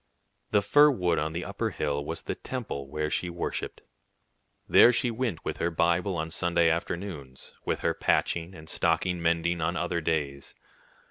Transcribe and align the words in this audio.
The 0.49 0.63
fir 0.63 0.89
wood 0.89 1.19
on 1.19 1.31
the 1.33 1.45
upper 1.45 1.69
hill 1.69 2.03
was 2.03 2.23
the 2.23 2.33
temple 2.33 2.87
where 2.89 3.11
she 3.11 3.29
worshipped. 3.29 3.81
There 4.67 4.91
she 4.91 5.11
went 5.11 5.45
with 5.45 5.57
her 5.57 5.69
Bible 5.69 6.17
on 6.17 6.31
Sunday 6.31 6.71
afternoons, 6.71 7.53
with 7.65 7.81
her 7.81 7.93
patching 7.93 8.55
and 8.55 8.67
stocking 8.67 9.21
mending 9.21 9.61
on 9.61 9.77
other 9.77 10.01
days. 10.01 10.55